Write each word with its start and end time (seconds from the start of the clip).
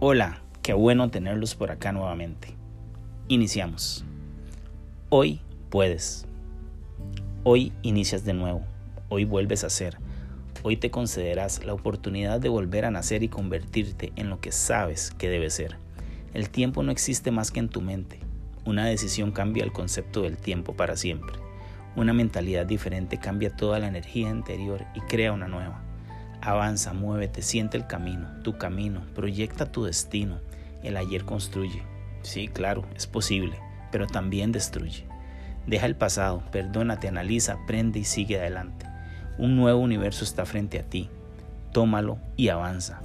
Hola, 0.00 0.42
qué 0.62 0.74
bueno 0.74 1.10
tenerlos 1.10 1.56
por 1.56 1.72
acá 1.72 1.90
nuevamente. 1.90 2.54
Iniciamos. 3.26 4.04
Hoy 5.08 5.40
puedes. 5.70 6.24
Hoy 7.42 7.72
inicias 7.82 8.24
de 8.24 8.32
nuevo. 8.32 8.62
Hoy 9.08 9.24
vuelves 9.24 9.64
a 9.64 9.70
ser. 9.70 9.98
Hoy 10.62 10.76
te 10.76 10.90
concederás 10.90 11.64
la 11.64 11.74
oportunidad 11.74 12.40
de 12.40 12.48
volver 12.48 12.84
a 12.84 12.90
nacer 12.90 13.22
y 13.22 13.28
convertirte 13.28 14.12
en 14.16 14.30
lo 14.30 14.40
que 14.40 14.52
sabes 14.52 15.10
que 15.10 15.28
debe 15.28 15.50
ser. 15.50 15.76
El 16.32 16.48
tiempo 16.48 16.82
no 16.82 16.92
existe 16.92 17.30
más 17.30 17.50
que 17.50 17.60
en 17.60 17.68
tu 17.68 17.80
mente. 17.80 18.20
Una 18.64 18.86
decisión 18.86 19.32
cambia 19.32 19.64
el 19.64 19.72
concepto 19.72 20.22
del 20.22 20.36
tiempo 20.36 20.74
para 20.74 20.96
siempre. 20.96 21.38
Una 21.96 22.12
mentalidad 22.12 22.66
diferente 22.66 23.18
cambia 23.18 23.56
toda 23.56 23.78
la 23.78 23.88
energía 23.88 24.30
interior 24.30 24.84
y 24.94 25.00
crea 25.00 25.32
una 25.32 25.48
nueva. 25.48 25.87
Avanza, 26.48 26.94
muévete, 26.94 27.42
siente 27.42 27.76
el 27.76 27.86
camino, 27.86 28.26
tu 28.42 28.56
camino, 28.56 29.02
proyecta 29.14 29.70
tu 29.70 29.84
destino. 29.84 30.38
El 30.82 30.96
ayer 30.96 31.26
construye. 31.26 31.82
Sí, 32.22 32.48
claro, 32.48 32.86
es 32.96 33.06
posible, 33.06 33.58
pero 33.92 34.06
también 34.06 34.50
destruye. 34.50 35.04
Deja 35.66 35.84
el 35.84 35.94
pasado, 35.94 36.42
perdónate, 36.50 37.06
analiza, 37.06 37.52
aprende 37.52 37.98
y 37.98 38.04
sigue 38.04 38.40
adelante. 38.40 38.86
Un 39.36 39.56
nuevo 39.56 39.78
universo 39.78 40.24
está 40.24 40.46
frente 40.46 40.78
a 40.78 40.84
ti. 40.84 41.10
Tómalo 41.74 42.16
y 42.34 42.48
avanza. 42.48 43.02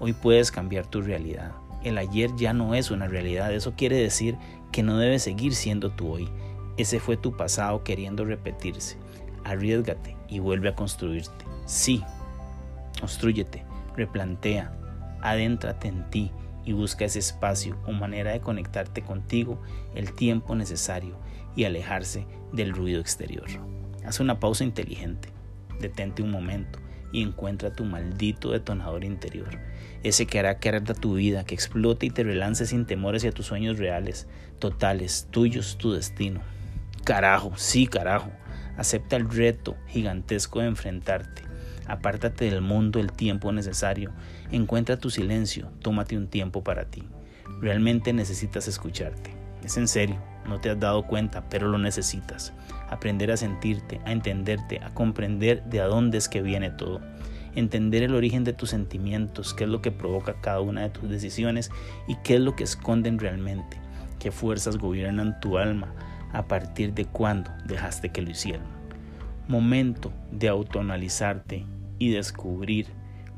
Hoy 0.00 0.14
puedes 0.14 0.50
cambiar 0.50 0.86
tu 0.86 1.02
realidad. 1.02 1.52
El 1.84 1.98
ayer 1.98 2.30
ya 2.38 2.54
no 2.54 2.74
es 2.74 2.90
una 2.90 3.08
realidad. 3.08 3.52
Eso 3.52 3.74
quiere 3.76 3.96
decir 3.96 4.38
que 4.72 4.82
no 4.82 4.96
debes 4.96 5.24
seguir 5.24 5.54
siendo 5.54 5.90
tú 5.90 6.12
hoy. 6.12 6.30
Ese 6.78 6.98
fue 6.98 7.18
tu 7.18 7.36
pasado 7.36 7.84
queriendo 7.84 8.24
repetirse. 8.24 8.96
Arriesgate 9.44 10.16
y 10.30 10.38
vuelve 10.38 10.70
a 10.70 10.74
construirte. 10.74 11.44
Sí, 11.66 12.02
construyete, 13.00 13.64
replantea, 13.96 14.72
adéntrate 15.22 15.88
en 15.88 16.08
ti 16.10 16.32
y 16.64 16.72
busca 16.72 17.04
ese 17.04 17.20
espacio 17.20 17.78
o 17.86 17.92
manera 17.92 18.32
de 18.32 18.40
conectarte 18.40 19.02
contigo 19.02 19.62
el 19.94 20.12
tiempo 20.12 20.54
necesario 20.54 21.16
y 21.54 21.64
alejarse 21.64 22.26
del 22.52 22.72
ruido 22.72 23.00
exterior. 23.00 23.46
Haz 24.04 24.20
una 24.20 24.38
pausa 24.40 24.64
inteligente, 24.64 25.30
detente 25.80 26.22
un 26.22 26.30
momento 26.30 26.78
y 27.12 27.22
encuentra 27.22 27.72
tu 27.72 27.84
maldito 27.84 28.50
detonador 28.50 29.04
interior, 29.04 29.58
ese 30.02 30.26
que 30.26 30.38
hará 30.38 30.58
que 30.58 30.68
arda 30.68 30.94
tu 30.94 31.14
vida, 31.14 31.44
que 31.44 31.54
explote 31.54 32.06
y 32.06 32.10
te 32.10 32.24
relance 32.24 32.66
sin 32.66 32.84
temores 32.84 33.22
hacia 33.22 33.32
tus 33.32 33.46
sueños 33.46 33.78
reales, 33.78 34.28
totales, 34.58 35.28
tuyos, 35.30 35.78
tu 35.78 35.92
destino. 35.92 36.40
Carajo, 37.04 37.52
sí, 37.56 37.86
carajo, 37.86 38.30
acepta 38.76 39.16
el 39.16 39.30
reto 39.30 39.76
gigantesco 39.86 40.60
de 40.60 40.66
enfrentarte. 40.66 41.42
Apártate 41.88 42.50
del 42.50 42.62
mundo 42.62 43.00
el 43.00 43.12
tiempo 43.12 43.52
necesario. 43.52 44.12
Encuentra 44.50 44.98
tu 44.98 45.10
silencio. 45.10 45.70
Tómate 45.82 46.16
un 46.16 46.28
tiempo 46.28 46.62
para 46.64 46.86
ti. 46.86 47.04
Realmente 47.60 48.12
necesitas 48.12 48.68
escucharte. 48.68 49.34
Es 49.64 49.76
en 49.76 49.88
serio, 49.88 50.16
no 50.46 50.60
te 50.60 50.70
has 50.70 50.78
dado 50.78 51.06
cuenta, 51.06 51.48
pero 51.48 51.68
lo 51.68 51.78
necesitas. 51.78 52.52
Aprender 52.88 53.30
a 53.30 53.36
sentirte, 53.36 54.00
a 54.04 54.12
entenderte, 54.12 54.80
a 54.80 54.94
comprender 54.94 55.64
de 55.64 55.80
a 55.80 55.86
dónde 55.86 56.18
es 56.18 56.28
que 56.28 56.42
viene 56.42 56.70
todo. 56.70 57.00
Entender 57.54 58.02
el 58.02 58.14
origen 58.14 58.44
de 58.44 58.52
tus 58.52 58.70
sentimientos, 58.70 59.54
qué 59.54 59.64
es 59.64 59.70
lo 59.70 59.80
que 59.80 59.90
provoca 59.90 60.40
cada 60.40 60.60
una 60.60 60.82
de 60.82 60.90
tus 60.90 61.08
decisiones 61.08 61.70
y 62.06 62.16
qué 62.16 62.34
es 62.34 62.40
lo 62.40 62.54
que 62.54 62.64
esconden 62.64 63.18
realmente. 63.18 63.78
Qué 64.18 64.30
fuerzas 64.30 64.76
gobiernan 64.76 65.40
tu 65.40 65.58
alma 65.58 65.92
a 66.32 66.46
partir 66.46 66.92
de 66.92 67.06
cuándo 67.06 67.50
dejaste 67.64 68.10
que 68.10 68.22
lo 68.22 68.30
hicieran. 68.30 68.66
Momento 69.48 70.12
de 70.30 70.48
autoanalizarte 70.48 71.64
y 71.98 72.10
descubrir 72.10 72.86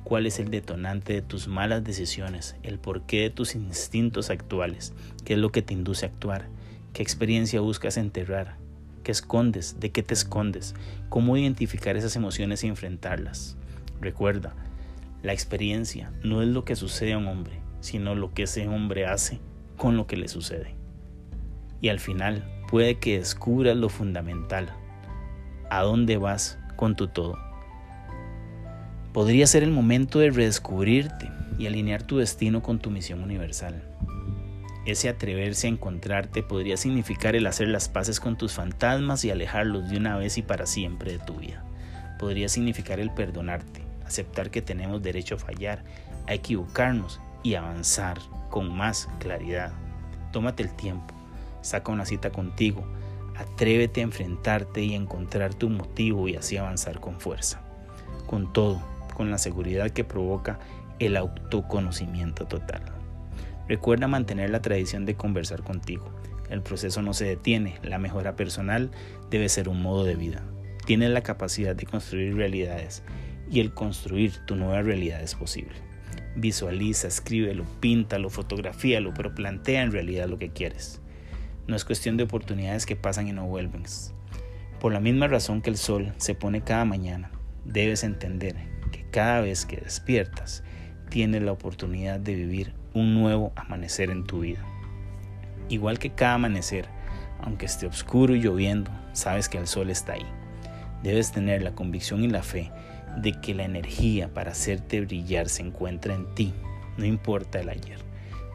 cuál 0.05 0.27
es 0.27 0.39
el 0.39 0.51
detonante 0.51 1.13
de 1.13 1.23
tus 1.23 1.49
malas 1.49 1.85
decisiones, 1.85 2.57
el 2.63 2.79
porqué 2.79 3.21
de 3.21 3.31
tus 3.31 3.55
instintos 3.55 4.31
actuales, 4.31 4.95
qué 5.25 5.35
es 5.35 5.39
lo 5.39 5.51
que 5.51 5.63
te 5.63 5.75
induce 5.75 6.07
a 6.07 6.09
actuar, 6.09 6.49
qué 6.93 7.03
experiencia 7.03 7.61
buscas 7.61 7.97
enterrar, 7.97 8.57
qué 9.03 9.13
escondes, 9.13 9.81
de 9.81 9.91
qué 9.91 10.03
te 10.03 10.15
escondes, 10.15 10.75
cómo 11.09 11.37
identificar 11.37 11.97
esas 11.97 12.17
emociones 12.17 12.65
y 12.65 12.69
enfrentarlas. 12.69 13.57
Recuerda, 14.01 14.55
la 15.23 15.33
experiencia 15.33 16.13
no 16.23 16.43
es 16.43 16.49
lo 16.49 16.65
que 16.65 16.77
sucede 16.77 17.13
a 17.13 17.19
un 17.19 17.27
hombre, 17.27 17.61
sino 17.81 18.15
lo 18.15 18.33
que 18.33 18.45
ese 18.45 18.69
hombre 18.69 19.07
hace 19.07 19.41
con 19.77 19.97
lo 19.97 20.07
que 20.07 20.17
le 20.17 20.29
sucede. 20.29 20.75
Y 21.81 21.89
al 21.89 22.01
final 22.01 22.49
puede 22.71 22.99
que 22.99 23.19
descubras 23.19 23.77
lo 23.77 23.89
fundamental, 23.89 24.69
a 25.71 25.83
dónde 25.83 26.17
vas 26.17 26.59
con 26.77 26.97
tu 26.97 27.09
todo. 27.09 27.48
Podría 29.13 29.47
ser 29.47 29.63
el 29.63 29.71
momento 29.71 30.19
de 30.19 30.31
redescubrirte 30.31 31.31
y 31.59 31.67
alinear 31.67 32.03
tu 32.03 32.19
destino 32.19 32.63
con 32.63 32.79
tu 32.79 32.91
misión 32.91 33.23
universal. 33.23 33.83
Ese 34.85 35.09
atreverse 35.09 35.67
a 35.67 35.71
encontrarte 35.71 36.43
podría 36.43 36.77
significar 36.77 37.35
el 37.35 37.47
hacer 37.47 37.69
las 37.69 37.89
paces 37.89 38.21
con 38.21 38.37
tus 38.37 38.53
fantasmas 38.55 39.25
y 39.25 39.31
alejarlos 39.31 39.91
de 39.91 39.97
una 39.97 40.17
vez 40.17 40.39
y 40.39 40.43
para 40.43 40.67
siempre 40.67 41.13
de 41.13 41.19
tu 41.19 41.35
vida. 41.35 41.65
Podría 42.19 42.49
significar 42.49 43.01
el 43.01 43.11
perdonarte, 43.11 43.83
aceptar 44.07 44.51
que 44.51 44.63
tenemos 44.63 45.03
derecho 45.03 45.35
a 45.35 45.39
fallar, 45.39 45.85
a 46.27 46.35
equivocarnos 46.35 47.21
y 47.43 47.55
avanzar 47.55 48.19
con 48.51 48.75
más 48.75 49.09
claridad. 49.19 49.73
Tómate 50.33 50.63
el 50.63 50.75
tiempo, 50.75 51.15
saca 51.63 51.93
una 51.93 52.07
cita 52.07 52.31
contigo, 52.31 52.87
atrévete 53.37 54.01
a 54.01 54.05
enfrentarte 54.05 54.83
y 54.83 54.95
encontrar 54.95 55.55
tu 55.55 55.71
motivo 55.71 56.29
y 56.29 56.37
así 56.37 56.57
avanzar 56.57 57.01
con 57.01 57.21
fuerza. 57.21 57.61
Con 58.27 58.53
todo, 58.53 58.81
con 59.19 59.31
la 59.31 59.37
seguridad 59.37 59.91
que 59.91 60.05
provoca 60.05 60.61
el 61.01 61.17
autoconocimiento 61.17 62.47
total. 62.47 62.81
Recuerda 63.69 64.07
mantener 64.09 64.49
la 64.49 64.63
tradición 64.63 65.05
de 65.05 65.17
conversar 65.17 65.63
contigo. 65.63 66.11
El 66.49 66.63
proceso 66.63 67.03
no 67.03 67.13
se 67.13 67.27
detiene, 67.27 67.79
la 67.83 67.99
mejora 67.99 68.37
personal 68.37 68.91
debe 69.29 69.51
ser 69.51 69.69
un 69.69 69.83
modo 69.83 70.05
de 70.05 70.15
vida. 70.15 70.43
Tienes 70.87 71.11
la 71.11 71.23
capacidad 71.23 71.77
de 71.77 71.85
construir 71.85 72.35
realidades 72.35 73.03
y 73.51 73.61
el 73.61 73.75
construir 73.75 74.33
tu 74.47 74.55
nueva 74.55 74.81
realidad 74.83 75.21
es 75.21 75.35
posible. 75.35 75.75
Visualiza, 76.37 77.09
escríbelo, 77.09 77.65
píntalo, 77.81 78.31
fotografíalo, 78.31 79.13
pero 79.15 79.35
plantea 79.35 79.83
en 79.83 79.93
realidad 79.93 80.29
lo 80.29 80.39
que 80.39 80.53
quieres. 80.53 81.03
No 81.67 81.75
es 81.77 81.85
cuestión 81.85 82.17
de 82.17 82.23
oportunidades 82.23 82.87
que 82.87 82.97
pasan 82.97 83.27
y 83.27 83.33
no 83.33 83.47
vuelven. 83.47 83.83
Por 84.81 84.93
la 84.93 85.01
misma 85.01 85.27
razón 85.27 85.61
que 85.61 85.71
el 85.71 85.77
sol 85.77 86.15
se 86.19 86.37
pone 86.37 86.63
cada 86.63 86.85
mañana, 86.85 87.33
debes 87.65 88.05
entender 88.05 88.78
cada 89.11 89.41
vez 89.41 89.67
que 89.67 89.77
despiertas 89.77 90.63
tienes 91.09 91.43
la 91.43 91.53
oportunidad 91.53 92.21
de 92.21 92.35
vivir 92.35 92.75
un 92.95 93.15
nuevo 93.15 93.53
amanecer 93.57 94.11
en 94.11 94.25
tu 94.25 94.41
vida. 94.41 94.65
Igual 95.69 95.99
que 95.99 96.11
cada 96.11 96.35
amanecer, 96.35 96.87
aunque 97.43 97.67
esté 97.67 97.87
oscuro 97.87 98.35
y 98.35 98.41
lloviendo, 98.41 98.91
sabes 99.13 99.49
que 99.49 99.59
el 99.59 99.67
sol 99.67 99.91
está 99.91 100.15
ahí. 100.15 100.27
Debes 101.03 101.33
tener 101.33 101.63
la 101.63 101.75
convicción 101.75 102.25
y 102.25 102.29
la 102.29 102.43
fe 102.43 102.71
de 103.17 103.33
que 103.33 103.55
la 103.55 103.65
energía 103.65 104.33
para 104.33 104.53
hacerte 104.53 105.01
brillar 105.01 105.49
se 105.49 105.63
encuentra 105.63 106.15
en 106.15 106.35
ti, 106.35 106.55
no 106.97 107.05
importa 107.05 107.61
el 107.61 107.69
ayer. 107.69 107.99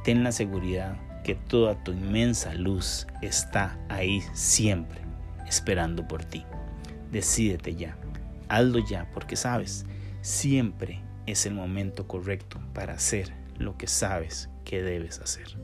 Ten 0.03 0.23
la 0.23 0.31
seguridad 0.31 0.97
que 1.23 1.35
toda 1.35 1.81
tu 1.83 1.93
inmensa 1.93 2.53
luz 2.53 3.07
está 3.21 3.77
ahí 3.89 4.21
siempre, 4.33 4.99
esperando 5.47 6.07
por 6.07 6.25
ti. 6.25 6.43
Decídete 7.11 7.75
ya, 7.75 7.95
hazlo 8.49 8.79
ya, 8.79 9.09
porque 9.13 9.35
sabes, 9.35 9.85
Siempre 10.23 11.01
es 11.25 11.45
el 11.45 11.53
momento 11.53 12.07
correcto 12.07 12.61
para 12.73 12.93
hacer 12.93 13.33
lo 13.57 13.75
que 13.75 13.87
sabes 13.87 14.49
que 14.63 14.81
debes 14.81 15.19
hacer. 15.19 15.57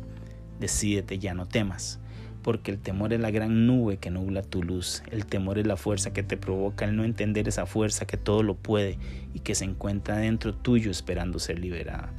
Decídete 0.59 1.17
ya, 1.17 1.33
no 1.33 1.45
temas, 1.45 2.01
porque 2.43 2.69
el 2.71 2.77
temor 2.77 3.13
es 3.13 3.21
la 3.21 3.31
gran 3.31 3.67
nube 3.67 3.99
que 3.99 4.11
nubla 4.11 4.41
tu 4.41 4.61
luz. 4.61 5.01
El 5.11 5.25
temor 5.25 5.59
es 5.59 5.65
la 5.65 5.77
fuerza 5.77 6.11
que 6.11 6.23
te 6.23 6.35
provoca 6.35 6.83
el 6.83 6.97
no 6.97 7.05
entender 7.05 7.47
esa 7.47 7.65
fuerza 7.65 8.05
que 8.05 8.17
todo 8.17 8.43
lo 8.43 8.55
puede 8.55 8.97
y 9.33 9.39
que 9.39 9.55
se 9.55 9.63
encuentra 9.63 10.17
dentro 10.17 10.53
tuyo 10.53 10.91
esperando 10.91 11.39
ser 11.39 11.57
liberada. 11.57 12.11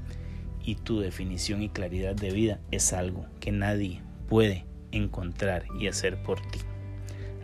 Y 0.65 0.77
tu 0.77 1.01
definición 1.01 1.63
y 1.63 1.69
claridad 1.69 2.15
de 2.15 2.31
vida 2.31 2.59
es 2.71 2.95
algo 2.95 3.27
que 3.41 3.53
nadie 3.53 4.01
puede 4.31 4.65
encontrar 4.93 5.67
y 5.79 5.89
hacer 5.89 6.23
por 6.23 6.41
ti. 6.41 6.61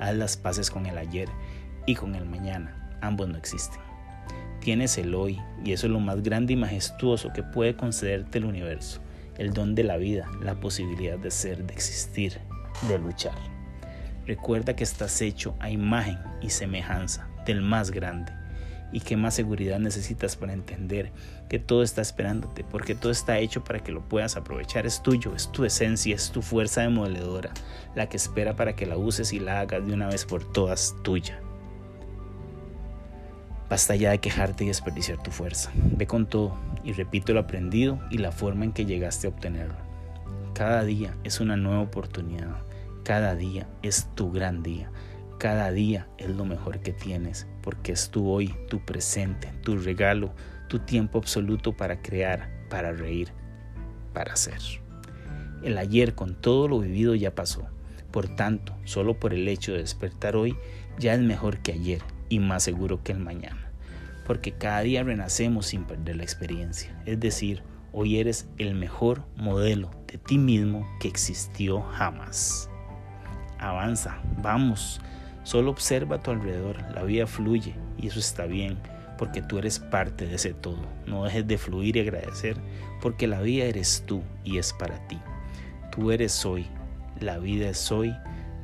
Haz 0.01 0.17
las 0.17 0.39
paces 0.39 0.71
con 0.71 0.87
el 0.87 0.97
ayer 0.97 1.29
y 1.85 1.97
con 1.97 2.15
el 2.15 2.25
mañana. 2.25 2.99
Ambos 3.03 3.29
no 3.29 3.37
existen. 3.37 3.86
Tienes 4.67 4.99
el 4.99 5.15
hoy 5.15 5.41
y 5.65 5.71
eso 5.71 5.87
es 5.87 5.93
lo 5.93 6.01
más 6.01 6.25
grande 6.25 6.55
y 6.55 6.57
majestuoso 6.57 7.33
que 7.33 7.45
puede 7.45 7.77
concederte 7.77 8.39
el 8.39 8.47
universo, 8.47 9.01
el 9.39 9.53
don 9.53 9.77
de 9.77 9.85
la 9.85 9.97
vida, 9.97 10.29
la 10.43 10.57
posibilidad 10.57 11.17
de 11.17 11.31
ser, 11.31 11.65
de 11.65 11.73
existir, 11.73 12.41
de 12.89 12.99
luchar. 12.99 13.37
Recuerda 14.27 14.75
que 14.75 14.83
estás 14.83 15.23
hecho 15.23 15.55
a 15.61 15.71
imagen 15.71 16.19
y 16.43 16.51
semejanza 16.51 17.29
del 17.47 17.61
más 17.61 17.93
grande 17.93 18.33
y 18.91 18.99
que 18.99 19.17
más 19.17 19.35
seguridad 19.35 19.79
necesitas 19.79 20.35
para 20.35 20.53
entender 20.53 21.13
que 21.49 21.61
todo 21.61 21.85
está 21.85 22.03
esperándote, 22.03 22.65
porque 22.65 22.97
todo 22.97 23.13
está 23.13 23.39
hecho 23.39 23.63
para 23.63 23.85
que 23.85 23.93
lo 23.93 24.09
puedas 24.09 24.37
aprovechar. 24.37 24.85
Es 24.85 25.01
tuyo, 25.01 25.33
es 25.37 25.53
tu 25.53 25.65
esencia, 25.65 26.13
es 26.13 26.33
tu 26.33 26.43
fuerza 26.43 26.81
demoledora, 26.81 27.53
la 27.95 28.09
que 28.09 28.17
espera 28.17 28.57
para 28.57 28.75
que 28.75 28.87
la 28.87 28.97
uses 28.97 29.33
y 29.33 29.39
la 29.39 29.61
hagas 29.61 29.87
de 29.87 29.95
una 29.95 30.09
vez 30.09 30.25
por 30.25 30.43
todas 30.53 30.97
tuya. 31.05 31.41
Basta 33.69 33.97
ya 33.97 34.11
de 34.11 34.19
quejarte 34.19 34.65
y 34.65 34.69
desperdiciar 34.69 35.21
tu 35.23 35.33
fuerza. 35.33 35.73
Ve 35.75 36.07
con 36.07 36.27
todo 36.27 36.57
y 36.85 36.93
repito 36.93 37.33
lo 37.35 37.41
aprendido 37.41 37.99
y 38.11 38.19
la 38.19 38.31
forma 38.31 38.65
en 38.65 38.73
que 38.73 38.87
llegaste 38.87 39.27
a 39.27 39.31
obtenerlo. 39.31 39.75
Cada 40.55 40.85
día 40.85 41.17
es 41.25 41.41
una 41.41 41.57
nueva 41.57 41.81
oportunidad. 41.81 42.63
Cada 43.03 43.35
día 43.35 43.67
es 43.83 44.09
tu 44.15 44.31
gran 44.31 44.63
día. 44.63 44.91
Cada 45.39 45.73
día 45.73 46.07
es 46.17 46.31
lo 46.31 46.45
mejor 46.45 46.79
que 46.81 46.93
tienes 46.93 47.47
porque 47.61 47.93
es 47.93 48.11
tu 48.11 48.31
hoy, 48.31 48.55
tu 48.69 48.85
presente, 48.85 49.53
tu 49.63 49.77
regalo, 49.77 50.33
tu 50.69 50.79
tiempo 50.79 51.19
absoluto 51.19 51.77
para 51.77 52.01
crear, 52.01 52.49
para 52.71 52.93
reír, 52.93 53.33
para 54.15 54.37
ser. 54.37 54.61
El 55.63 55.77
ayer 55.77 56.15
con 56.15 56.37
todo 56.37 56.69
lo 56.69 56.79
vivido 56.79 57.17
ya 57.17 57.35
pasó. 57.35 57.67
Por 58.13 58.29
tanto, 58.29 58.77
solo 58.85 59.19
por 59.19 59.35
el 59.35 59.49
hecho 59.49 59.73
de 59.73 59.79
despertar 59.79 60.37
hoy 60.37 60.57
ya 60.99 61.15
es 61.15 61.21
mejor 61.21 61.59
que 61.59 61.73
ayer 61.73 62.01
y 62.29 62.39
más 62.39 62.63
seguro 62.63 63.03
que 63.03 63.13
el 63.13 63.19
mañana. 63.19 63.71
Porque 64.27 64.53
cada 64.53 64.81
día 64.81 65.03
renacemos 65.03 65.67
sin 65.67 65.85
perder 65.85 66.17
la 66.17 66.23
experiencia. 66.23 67.01
Es 67.07 67.21
decir, 67.21 67.63
hoy 67.93 68.19
eres 68.19 68.49
el 68.59 68.75
mejor 68.75 69.23
modelo 69.37 69.91
de 70.07 70.19
ti 70.19 70.39
mismo 70.39 70.87
que 71.01 71.09
existió 71.09 71.83
jamás. 71.83 72.69
Avanza, 73.59 74.21
vamos. 74.43 75.01
Solo 75.45 75.71
observa 75.71 76.17
a 76.17 76.23
tu 76.23 76.33
alrededor, 76.33 76.83
la 76.93 77.05
vida 77.05 77.27
fluye 77.27 77.75
y 77.97 78.09
eso 78.09 78.19
está 78.19 78.47
bien, 78.47 78.79
porque 79.17 79.43
tú 79.43 79.59
eres 79.59 79.79
parte 79.79 80.27
de 80.27 80.35
ese 80.35 80.55
todo. 80.55 80.83
No 81.07 81.25
dejes 81.25 81.47
de 81.47 81.57
fluir 81.57 81.97
y 81.97 82.01
agradecer, 82.01 82.57
porque 83.01 83.29
la 83.29 83.41
vida 83.41 83.65
eres 83.65 84.03
tú 84.07 84.23
y 84.43 84.59
es 84.59 84.73
para 84.73 85.07
ti. 85.07 85.19
Tú 85.93 86.11
eres 86.11 86.45
hoy, 86.45 86.67
la 87.21 87.39
vida 87.39 87.69
es 87.69 87.93
hoy, 87.93 88.13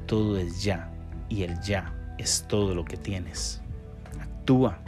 todo 0.07 0.37
es 0.39 0.65
ya 0.65 0.91
y 1.29 1.45
el 1.45 1.59
ya 1.61 1.95
es 2.19 2.47
todo 2.49 2.75
lo 2.75 2.85
que 2.85 2.97
tienes. 2.97 3.61
Actúa, 4.21 4.79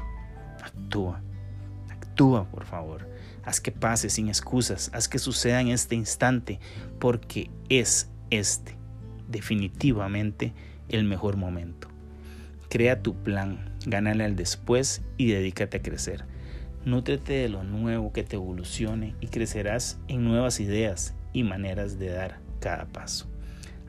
actúa, 0.62 1.20
actúa 1.90 2.44
por 2.50 2.64
favor. 2.64 3.08
Haz 3.44 3.60
que 3.60 3.72
pase 3.72 4.08
sin 4.08 4.28
excusas, 4.28 4.90
haz 4.94 5.08
que 5.08 5.18
suceda 5.18 5.60
en 5.60 5.68
este 5.68 5.94
instante, 5.94 6.60
porque 6.98 7.50
es 7.68 8.10
este 8.30 8.76
definitivamente 9.28 10.52
el 10.88 11.04
mejor 11.04 11.36
momento. 11.36 11.88
Crea 12.68 13.02
tu 13.02 13.14
plan, 13.14 13.72
gánale 13.86 14.24
al 14.24 14.36
después 14.36 15.02
y 15.16 15.30
dedícate 15.30 15.78
a 15.78 15.82
crecer. 15.82 16.24
Nútrete 16.84 17.34
de 17.34 17.48
lo 17.48 17.64
nuevo 17.64 18.12
que 18.12 18.24
te 18.24 18.36
evolucione 18.36 19.14
y 19.20 19.28
crecerás 19.28 19.98
en 20.08 20.24
nuevas 20.24 20.60
ideas 20.60 21.14
y 21.32 21.42
maneras 21.42 21.98
de 21.98 22.10
dar 22.10 22.40
cada 22.60 22.86
paso. 22.86 23.26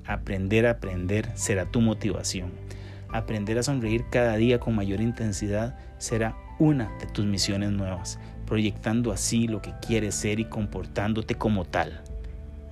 Aprender 0.05 0.67
a 0.67 0.71
aprender 0.71 1.31
será 1.35 1.65
tu 1.65 1.81
motivación. 1.81 2.51
Aprender 3.15 3.57
a 3.57 3.63
sonreír 3.63 4.03
cada 4.09 4.35
día 4.35 4.59
con 4.59 4.75
mayor 4.75 4.99
intensidad 4.99 5.77
será 5.99 6.35
una 6.59 6.91
de 6.99 7.05
tus 7.05 7.25
misiones 7.25 7.71
nuevas, 7.71 8.19
proyectando 8.45 9.13
así 9.13 9.47
lo 9.47 9.61
que 9.61 9.71
quieres 9.79 10.15
ser 10.15 10.41
y 10.41 10.45
comportándote 10.49 11.35
como 11.35 11.63
tal. 11.63 12.01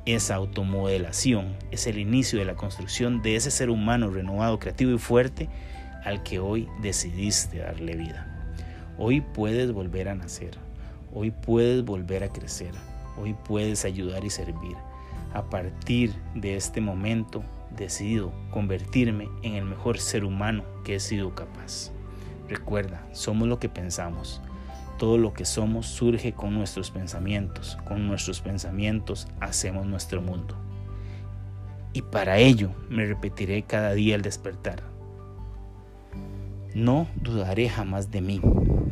Esa 0.06 0.36
automodelación 0.36 1.56
es 1.72 1.88
el 1.88 1.98
inicio 1.98 2.40
de 2.40 2.44
la 2.44 2.56
construcción 2.56 3.22
de 3.22 3.38
ese 3.38 3.52
ser 3.52 3.70
humano 3.70 4.10
renovado, 4.10 4.60
creativo 4.60 4.92
y 4.92 4.98
fuerte 4.98 5.48
al 6.04 6.24
que 6.24 6.40
hoy 6.40 6.68
decidiste 6.82 7.60
darle 7.60 7.96
vida. 7.96 8.28
Hoy 8.98 9.22
puedes 9.22 9.72
volver 9.72 10.10
a 10.10 10.16
nacer, 10.16 10.58
hoy 11.14 11.32
puedes 11.32 11.86
volver 11.86 12.22
a 12.22 12.34
crecer, 12.34 12.72
hoy 13.18 13.34
puedes 13.46 13.86
ayudar 13.86 14.26
y 14.26 14.30
servir. 14.30 14.76
A 15.34 15.50
partir 15.50 16.14
de 16.36 16.58
este 16.58 16.82
momento 16.82 17.46
decido 17.76 18.34
convertirme 18.52 19.30
en 19.42 19.56
el 19.56 19.66
mejor 19.66 20.00
ser 20.00 20.26
humano 20.26 20.64
que 20.84 20.96
he 20.96 21.00
sido 21.00 21.36
capaz. 21.36 21.92
Recuerda, 22.48 23.08
somos 23.14 23.48
lo 23.48 23.60
que 23.60 23.70
pensamos. 23.70 24.42
Todo 24.98 25.18
lo 25.18 25.34
que 25.34 25.46
somos 25.46 25.88
surge 25.88 26.34
con 26.34 26.54
nuestros 26.54 26.92
pensamientos. 26.92 27.78
Con 27.86 28.08
nuestros 28.08 28.42
pensamientos 28.42 29.28
hacemos 29.40 29.86
nuestro 29.86 30.22
mundo. 30.22 30.56
Y 31.94 32.02
para 32.02 32.38
ello 32.38 32.72
me 32.90 33.06
repetiré 33.06 33.64
cada 33.64 33.94
día 33.94 34.16
al 34.16 34.22
despertar. 34.22 34.84
No 36.74 37.08
dudaré 37.16 37.70
jamás 37.70 38.10
de 38.10 38.22
mí, 38.22 38.42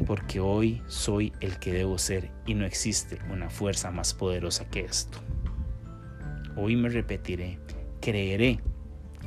porque 0.05 0.39
hoy 0.39 0.83
soy 0.85 1.33
el 1.39 1.57
que 1.57 1.73
debo 1.73 1.97
ser 1.97 2.29
y 2.45 2.53
no 2.53 2.65
existe 2.65 3.17
una 3.31 3.49
fuerza 3.49 3.89
más 3.89 4.13
poderosa 4.13 4.69
que 4.69 4.81
esto. 4.81 5.17
Hoy 6.55 6.75
me 6.75 6.89
repetiré, 6.89 7.57
creeré 7.99 8.59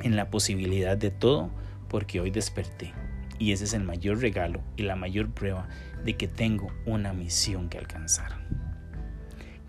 en 0.02 0.16
la 0.16 0.30
posibilidad 0.30 0.96
de 0.96 1.10
todo, 1.10 1.50
porque 1.88 2.20
hoy 2.20 2.30
desperté. 2.30 2.92
Y 3.38 3.52
ese 3.52 3.64
es 3.64 3.74
el 3.74 3.84
mayor 3.84 4.20
regalo 4.20 4.60
y 4.76 4.82
la 4.82 4.96
mayor 4.96 5.30
prueba 5.30 5.68
de 6.04 6.16
que 6.16 6.28
tengo 6.28 6.68
una 6.86 7.12
misión 7.12 7.68
que 7.68 7.78
alcanzar. 7.78 8.38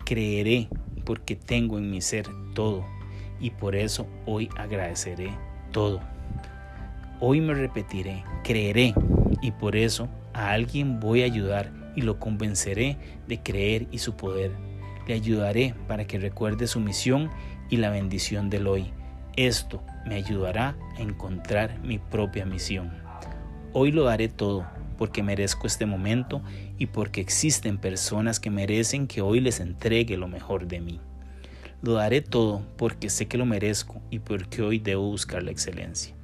Creeré 0.04 0.68
porque 1.04 1.36
tengo 1.36 1.78
en 1.78 1.90
mi 1.90 2.00
ser 2.00 2.26
todo 2.54 2.84
y 3.40 3.50
por 3.50 3.74
eso 3.74 4.06
hoy 4.24 4.48
agradeceré 4.56 5.30
todo. 5.72 6.00
Hoy 7.20 7.40
me 7.40 7.54
repetiré, 7.54 8.24
creeré 8.44 8.94
y 9.40 9.50
por 9.52 9.76
eso 9.76 10.08
a 10.32 10.50
alguien 10.50 11.00
voy 11.00 11.22
a 11.22 11.26
ayudar 11.26 11.72
y 11.96 12.02
lo 12.02 12.18
convenceré 12.20 12.98
de 13.26 13.42
creer 13.42 13.86
y 13.90 13.98
su 13.98 14.16
poder. 14.16 14.52
Le 15.06 15.14
ayudaré 15.14 15.74
para 15.88 16.06
que 16.06 16.18
recuerde 16.18 16.66
su 16.66 16.80
misión 16.80 17.30
y 17.70 17.78
la 17.78 17.90
bendición 17.90 18.50
del 18.50 18.66
hoy. 18.66 18.92
Esto 19.36 19.82
me 20.06 20.14
ayudará 20.14 20.78
a 20.96 21.02
encontrar 21.02 21.78
mi 21.80 21.98
propia 21.98 22.46
misión. 22.46 22.90
Hoy 23.74 23.92
lo 23.92 24.04
daré 24.04 24.28
todo 24.28 24.66
porque 24.96 25.22
merezco 25.22 25.66
este 25.66 25.84
momento 25.84 26.40
y 26.78 26.86
porque 26.86 27.20
existen 27.20 27.76
personas 27.76 28.40
que 28.40 28.48
merecen 28.48 29.06
que 29.06 29.20
hoy 29.20 29.40
les 29.40 29.60
entregue 29.60 30.16
lo 30.16 30.26
mejor 30.26 30.68
de 30.68 30.80
mí. 30.80 31.00
Lo 31.82 31.92
daré 31.92 32.22
todo 32.22 32.62
porque 32.78 33.10
sé 33.10 33.28
que 33.28 33.36
lo 33.36 33.44
merezco 33.44 34.00
y 34.10 34.20
porque 34.20 34.62
hoy 34.62 34.78
debo 34.78 35.02
buscar 35.02 35.42
la 35.42 35.50
excelencia. 35.50 36.14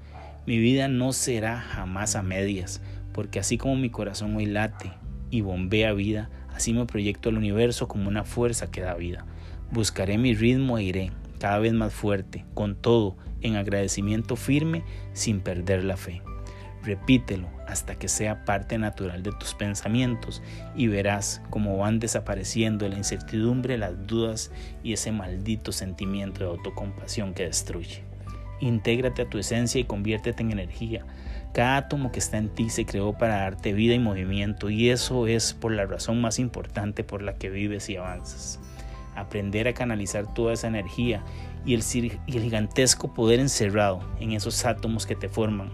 Mi 0.47 0.57
vida 0.57 0.89
no 0.89 1.13
será 1.13 1.61
jamás 1.61 2.17
a 2.17 2.23
medias, 2.23 2.81
porque 3.13 3.39
así 3.39 3.59
como 3.59 3.77
mi 3.77 3.91
corazón 3.91 4.35
hoy 4.37 4.47
late 4.47 4.91
y 5.31 5.43
bombea 5.43 5.93
vida, 5.93 6.31
así 6.55 6.73
me 6.73 6.87
proyecto 6.87 7.29
al 7.29 7.37
universo 7.37 7.89
como 7.89 8.09
una 8.09 8.25
fuerza 8.25 8.71
que 8.71 8.81
da 8.81 8.95
vida. 8.95 9.27
Buscaré 9.71 10.17
mi 10.17 10.35
ritmo 10.35 10.79
e 10.79 10.85
iré 10.85 11.13
cada 11.43 11.59
vez 11.59 11.73
más 11.73 11.93
fuerte, 11.93 12.45
con 12.55 12.77
todo, 12.77 13.17
en 13.41 13.57
agradecimiento 13.57 14.37
firme, 14.37 14.85
sin 15.13 15.41
perder 15.41 15.83
la 15.83 15.97
fe. 15.97 16.23
Repítelo 16.85 17.49
hasta 17.67 17.97
que 17.97 18.07
sea 18.07 18.45
parte 18.45 18.79
natural 18.79 19.25
de 19.25 19.33
tus 19.33 19.53
pensamientos 19.55 20.41
y 20.77 20.87
verás 20.87 21.43
cómo 21.51 21.77
van 21.79 21.99
desapareciendo 21.99 22.89
la 22.89 22.97
incertidumbre, 22.97 23.77
las 23.77 24.07
dudas 24.07 24.53
y 24.85 24.93
ese 24.93 25.11
maldito 25.11 25.73
sentimiento 25.73 26.45
de 26.45 26.51
autocompasión 26.51 27.35
que 27.35 27.47
destruye. 27.47 28.05
Intégrate 28.61 29.23
a 29.23 29.29
tu 29.29 29.39
esencia 29.39 29.81
y 29.81 29.85
conviértete 29.85 30.45
en 30.45 30.53
energía. 30.53 31.05
Cada 31.53 31.77
átomo 31.77 32.13
que 32.13 32.21
está 32.21 32.39
en 32.39 32.51
ti 32.51 32.71
se 32.71 32.87
creó 32.87 33.19
para 33.19 33.39
darte 33.39 33.73
vida 33.73 33.95
y 33.95 33.99
movimiento 33.99 34.71
y 34.71 34.91
eso 34.91 35.27
es 35.27 35.55
por 35.55 35.73
la 35.73 35.87
razón 35.87 36.21
más 36.21 36.39
importante 36.39 37.03
por 37.03 37.21
la 37.21 37.35
que 37.35 37.51
vives 37.51 37.91
y 37.91 37.97
avanzas. 37.97 38.61
Aprender 39.15 39.69
a 39.69 39.75
canalizar 39.75 40.33
toda 40.33 40.53
esa 40.53 40.69
energía 40.69 41.23
y 41.65 41.75
el, 41.75 41.83
gigantesco 41.83 43.13
poder 43.13 43.41
encerrado 43.41 44.01
en 44.19 44.33
esos 44.33 44.65
átomos 44.65 45.07
que 45.07 45.15
te 45.15 45.29
forman 45.29 45.71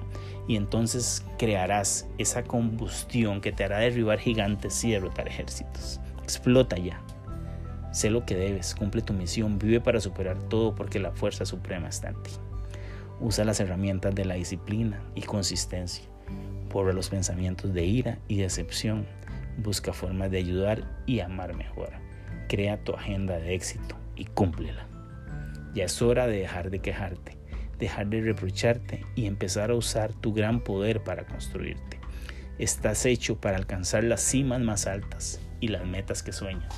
y 0.46 0.56
entonces 0.56 1.24
crearás 1.38 2.08
esa 2.18 2.42
combustión 2.42 3.40
que 3.40 3.52
te 3.52 3.64
hará 3.64 3.78
derribar 3.78 4.18
gigantes 4.18 4.82
y 4.84 4.90
derrotar 4.90 5.28
ejércitos. 5.28 6.00
Explota 6.22 6.76
ya. 6.76 7.00
Sé 7.92 8.10
lo 8.10 8.24
que 8.24 8.34
debes, 8.34 8.74
cumple 8.74 9.02
tu 9.02 9.12
misión, 9.12 9.58
vive 9.58 9.80
para 9.80 10.00
superar 10.00 10.38
todo 10.48 10.74
porque 10.74 10.98
la 10.98 11.12
fuerza 11.12 11.44
suprema 11.44 11.88
está 11.88 12.08
en 12.08 12.22
ti. 12.22 12.30
Usa 13.20 13.44
las 13.44 13.60
herramientas 13.60 14.14
de 14.14 14.24
la 14.24 14.34
disciplina 14.34 15.02
y 15.14 15.22
consistencia. 15.22 16.04
Borra 16.70 16.92
los 16.92 17.08
pensamientos 17.08 17.72
de 17.72 17.84
ira 17.84 18.18
y 18.28 18.36
decepción. 18.36 19.06
Busca 19.56 19.92
formas 19.92 20.30
de 20.30 20.38
ayudar 20.38 20.84
y 21.06 21.20
amar 21.20 21.54
mejor. 21.54 22.07
Crea 22.48 22.82
tu 22.82 22.94
agenda 22.94 23.38
de 23.38 23.54
éxito 23.54 23.96
y 24.16 24.24
cúmplela. 24.24 24.86
Ya 25.74 25.84
es 25.84 26.02
hora 26.02 26.26
de 26.26 26.38
dejar 26.38 26.70
de 26.70 26.80
quejarte 26.80 27.38
dejar 27.78 28.08
de 28.08 28.20
reprocharte 28.20 29.04
y 29.14 29.26
empezar 29.26 29.70
a 29.70 29.74
usar 29.74 30.12
tu 30.12 30.32
gran 30.32 30.60
poder 30.60 31.02
para 31.02 31.26
construirte. 31.26 31.98
Estás 32.58 33.06
hecho 33.06 33.40
para 33.40 33.56
alcanzar 33.56 34.04
las 34.04 34.20
cimas 34.20 34.60
más 34.60 34.86
altas 34.86 35.40
y 35.60 35.68
las 35.68 35.86
metas 35.86 36.22
que 36.22 36.32
sueñas. 36.32 36.74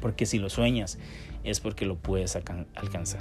Porque 0.00 0.24
si 0.24 0.38
lo 0.38 0.48
sueñas 0.48 0.98
es 1.42 1.60
porque 1.60 1.84
lo 1.84 1.96
puedes 1.96 2.36
alcanzar. 2.36 3.20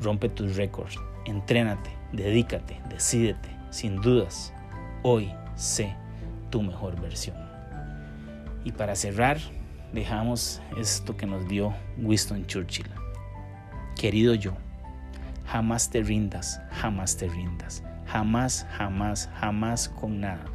Rompe 0.00 0.28
tus 0.28 0.56
récords, 0.56 0.96
entrénate, 1.26 1.90
dedícate, 2.12 2.80
decídete, 2.88 3.48
sin 3.70 3.96
dudas. 3.96 4.52
Hoy 5.02 5.32
sé 5.56 5.94
tu 6.50 6.62
mejor 6.62 7.00
versión. 7.00 7.36
Y 8.64 8.72
para 8.72 8.94
cerrar, 8.94 9.38
dejamos 9.92 10.60
esto 10.76 11.16
que 11.16 11.26
nos 11.26 11.46
dio 11.48 11.74
Winston 11.98 12.46
Churchill. 12.46 12.88
Querido 13.96 14.34
yo, 14.34 14.56
Jamás 15.52 15.90
te 15.90 16.02
rindas, 16.02 16.62
jamás 16.70 17.16
te 17.18 17.28
rindas. 17.28 17.82
Jamás, 18.06 18.66
jamás, 18.76 19.28
jamás 19.34 19.88
con 19.88 20.20
nada. 20.20 20.46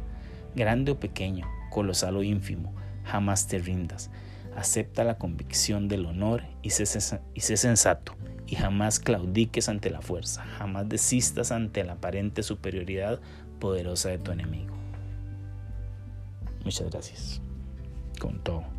grande 0.56 0.90
o 0.90 0.98
pequeño, 0.98 1.46
colosal 1.70 2.16
o 2.16 2.24
ínfimo, 2.24 2.74
jamás 3.04 3.46
te 3.46 3.58
rindas. 3.58 4.10
Acepta 4.56 5.04
la 5.04 5.16
convicción 5.16 5.86
del 5.86 6.04
honor 6.06 6.42
y 6.62 6.70
sé, 6.70 6.86
sensato, 6.86 8.16
y 8.48 8.56
jamás 8.56 8.98
claudiques 8.98 9.68
ante 9.68 9.88
la 9.88 10.00
fuerza, 10.00 10.44
jamás 10.58 10.88
desistas 10.88 11.52
ante 11.52 11.84
la 11.84 11.92
aparente 11.92 12.42
superioridad 12.42 13.20
poderosa 13.60 14.08
de 14.08 14.18
tu 14.18 14.32
enemigo. 14.32 14.74
Muchas 16.64 16.90
gracias. 16.90 17.40
Con 18.18 18.42
todo. 18.42 18.77